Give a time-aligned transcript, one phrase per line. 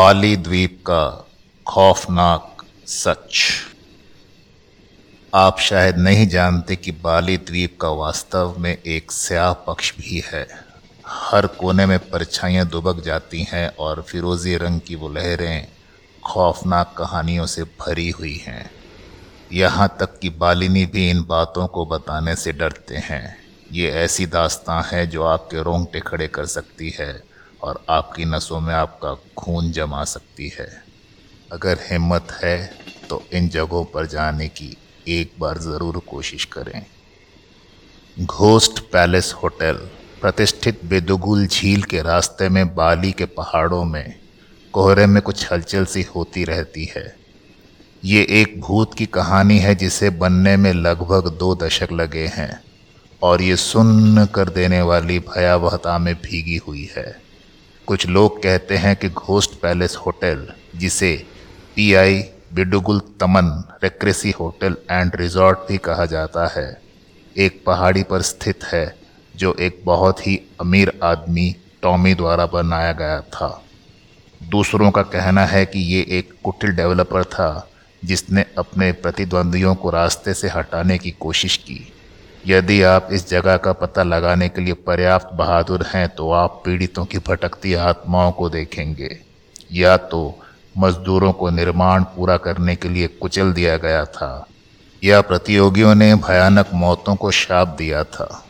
[0.00, 1.28] बाली द्वीप का
[1.66, 3.40] खौफनाक सच।
[5.34, 10.46] आप शायद नहीं जानते कि बाली द्वीप का वास्तव में एक स्याह पक्ष भी है।
[11.06, 15.68] हर कोने में परछाइयाँ दुबक जाती हैं और फिरोज़ी रंग की वो लहरें
[16.26, 18.70] खौफनाक कहानियों से भरी हुई हैं।
[19.52, 23.36] यहाँ तक कि बालिनी भी इन बातों को बताने से डरते हैं।
[23.72, 27.29] ये ऐसी दास्तां है जो आपके रोंगटे खड़े कर सकती है।
[27.62, 30.68] और आपकी नसों में आपका खून जमा सकती है।
[31.50, 32.56] अगर हिम्मत है
[33.08, 34.76] तो इन जगहों पर जाने की
[35.08, 36.82] एक बार ज़रूर कोशिश करें।
[38.16, 39.74] घोस्ट पैलेस होटल,
[40.20, 44.14] प्रतिष्ठित बेदुगुल झील के रास्ते में बाली के पहाड़ों में,
[44.74, 47.04] कोहरे में कुछ हलचल सी होती रहती है।
[48.02, 52.62] ये एक भूत की कहानी है जिसे बनने में लगभग दो दशक लगे हैं,
[53.22, 57.10] और ये सुन्न कर देने वाली भयावहता में भीगी हुई है।
[57.90, 61.26] कुछ लोग कहते हैं कि घोस्ट पैलेस होटल, जिसे
[61.76, 62.22] पीआई
[62.54, 66.80] बिडुगुल तमन रेक्रेसी होटल एंड रिजॉर्ट भी कहा जाता है,
[67.36, 68.96] एक पहाड़ी पर स्थित है,
[69.36, 73.62] जो एक बहुत ही अमीर आदमी टॉमी द्वारा बनाया गया था।
[74.42, 77.70] दूसरों का कहना है कि ये एक कुटिल डेवलपर था,
[78.04, 81.92] जिसने अपने प्रतिद्वंदियों को रास्ते से हटाने की कोशिश की।
[82.46, 87.04] यदि आप इस जगह का पता लगाने के लिए पर्याप्त बहादुर हैं तो आप पीड़ितों
[87.04, 89.18] की भटकती आत्माओं को देखेंगे।
[89.72, 90.20] या तो
[90.78, 94.46] मजदूरों को निर्माण पूरा करने के लिए कुचल दिया गया था,
[95.02, 98.44] या प्रतियोगियों ने भयानक मौतों को शाप दिया था।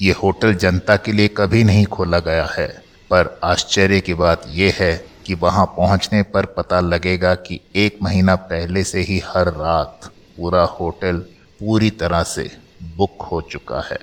[0.00, 2.66] ये होटल जनता के लिए कभी नहीं खोला गया है,
[3.10, 4.92] पर आश्चर्य की बात यह है
[5.26, 10.62] कि वहाँ पहुँचने पर पता लगेगा कि एक महीना पहले से ही हर रात पूरा
[10.72, 11.18] होटल
[11.60, 12.50] पूरी तरह से
[12.82, 13.98] बुक हो चुका है।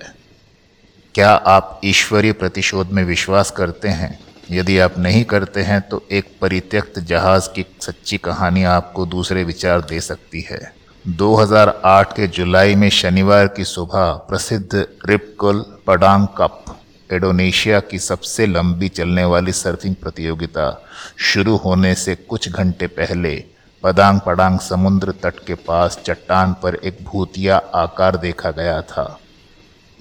[1.14, 4.18] क्या आप ईश्वरीय प्रतिशोध में विश्वास करते हैं?
[4.50, 9.80] यदि आप नहीं करते हैं तो एक परित्यक्त जहाज़ की सच्ची कहानी आपको दूसरे विचार
[9.80, 10.74] दे सकती है।
[11.06, 16.64] 2008 के जुलाई में शनिवार की सुबह प्रसिद्ध रिपकुल पडांग कप
[17.12, 20.86] इंडोनेशिया की सबसे लंबी चलने वाली सर्फिंग प्रतियोगिता
[21.18, 23.44] शुरू होने से कुछ घंटे पहले
[23.82, 29.18] पदांग पडांग समुद्र तट के पास चट्टान पर एक भूतिया आकार देखा गया था।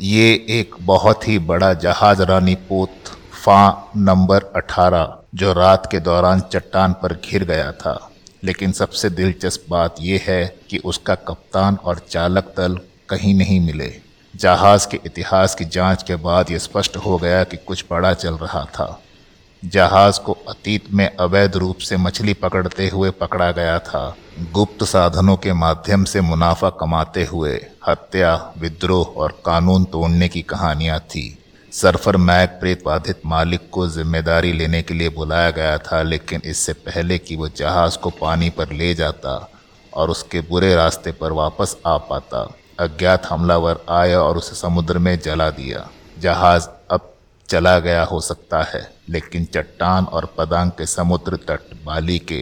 [0.01, 2.89] ये एक बहुत ही बड़ा जहाज़ रानी पोत,
[3.45, 8.11] फा नंबर 18 जो रात के दौरान चट्टान पर घिर गया था।
[8.43, 13.95] लेकिन सबसे दिलचस्प बात यह है कि उसका कप्तान और चालक दल कहीं नहीं मिले।
[14.35, 18.33] जहाज़ के इतिहास की जाँच के बाद यह स्पष्ट हो गया कि कुछ बड़ा चल
[18.33, 19.01] रहा था।
[19.63, 24.15] जहाज़ को अतीत में अवैध रूप से मछली पकड़ते हुए पकड़ा गया था।
[24.51, 27.53] गुप्त साधनों के माध्यम से मुनाफा कमाते हुए
[27.87, 31.37] हत्या, विद्रोह और कानून तोड़ने की कहानियाँ थी।
[31.71, 36.73] सरफर मैक प्रेत बाधित मालिक को ज़िम्मेदारी लेने के लिए बुलाया गया था, लेकिन इससे
[36.73, 39.49] पहले कि वो जहाज़ को पानी पर ले जाता
[39.93, 42.47] और उसके बुरे रास्ते पर वापस आ पाता।
[42.79, 45.87] अज्ञात हमलावर आया और उसे समुद्र में जला दिया।
[46.19, 47.13] जहाज़ अब
[47.49, 52.41] चला गया हो सकता है, लेकिन चट्टान और पदांग के समुद्र तट, बाली के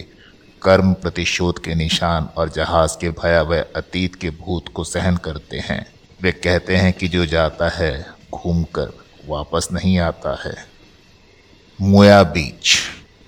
[0.61, 5.85] कर्म प्रतिशोध के निशान और जहाज़ के भयावह अतीत के भूत को सहन करते हैं।
[6.21, 8.91] वे कहते हैं कि जो जाता है, घूमकर
[9.27, 10.55] वापस नहीं आता है।
[11.81, 12.77] मोया बीच,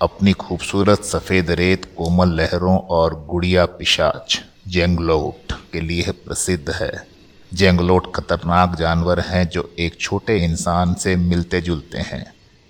[0.02, 7.17] अपनी खूबसूरत सफ़ेद रेत, कोमल लहरों और गुड़िया पिशाच, जेंगलोट के लिए प्रसिद्ध है।
[7.54, 12.24] जेंगलोट खतरनाक जानवर हैं जो एक छोटे इंसान से मिलते जुलते हैं।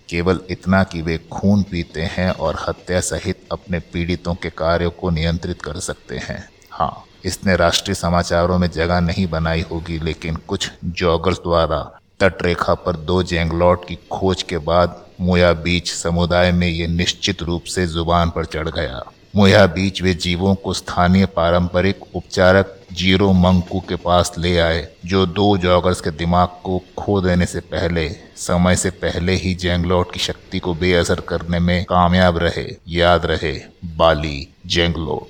[0.09, 5.11] केवल इतना कि वे खून पीते हैं और हत्या सहित अपने पीड़ितों के कार्यों को
[5.11, 10.71] नियंत्रित कर सकते हैं। हाँ इसने राष्ट्रीय समाचारों में जगह नहीं बनाई होगी, लेकिन कुछ
[10.85, 11.81] जॉगर्स द्वारा
[12.21, 17.65] तटरेखा पर दो जेंगलॉट की खोज के बाद मोया बीच समुदाय में ये निश्चित रूप
[17.65, 19.03] से ज़ुबान पर चढ़ गया।
[19.37, 25.27] मोया बीच वे जीवों को स्थानीय पारंपरिक उपचारक ज़ीरो मंकू के पास ले आए, जो
[25.27, 30.21] दो जॉगर्स के दिमाग को खो देने से पहले, समय से पहले ही जेंगलोट की
[30.21, 35.29] शक्ति को बेअसर करने में कामयाब रहे। याद रहे, बाली जेंगलोट।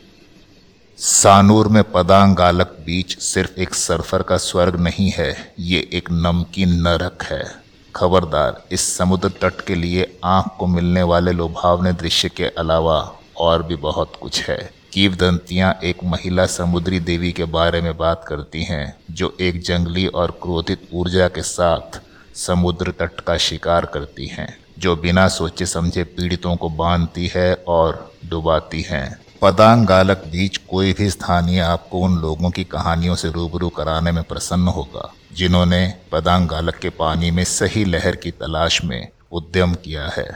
[1.00, 6.69] सानूर में पदांग गालक बीच सिर्फ़ एक सरफर का स्वर्ग नहीं है, ये एक नमकीन
[6.69, 12.44] नरक है। खबरदार, इस समुद्र तट के लिए आँख को मिलने वाले लुभावने दृश्य के
[12.44, 18.25] अलावा और भी बहुत कुछ है। कीवदंतियाँ एक महिला समुद्री देवी के बारे में बात
[18.29, 22.00] करती हैं, जो एक जंगली और क्रोधित ऊर्जा के साथ
[22.37, 24.49] समुद्र तट का शिकार करती हैं,
[24.79, 30.93] जो बिना सोचे समझे पीड़ितों को बांधती है और डुबाती हैं। पदांग गालक बीच कोई
[30.93, 36.49] भी स्थानीय आपको उन लोगों की कहानियों से रूबरू कराने में प्रसन्न होगा, जिन्होंने पदांग
[36.49, 40.29] गालक के पानी में सही लहर की तलाश में उद्यम किया है।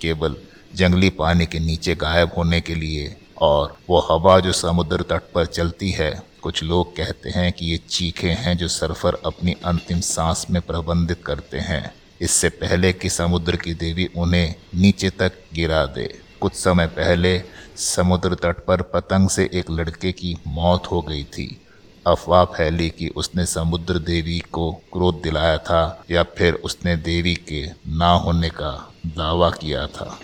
[0.00, 0.36] केवल
[0.74, 5.46] जंगली पानी के नीचे गायब होने के लिए और वो हवा जो समुद्र तट पर
[5.46, 10.46] चलती है, कुछ लोग कहते हैं कि ये चीखे हैं जो सरफर अपनी अंतिम सांस
[10.50, 16.20] में प्रबंधित करते हैं। इससे पहले कि समुद्र की देवी उन्हें नीचे तक गिरा दे।
[16.40, 17.42] कुछ समय पहले
[17.76, 21.60] समुद्र तट पर पतंग से एक लड़के की मौत हो गई थी।
[22.06, 27.66] अफवाह फैली कि उसने समुद्र देवी को क्रोध दिलाया था या फिर उसने देवी के
[27.88, 30.18] ना होने का दावा किया था।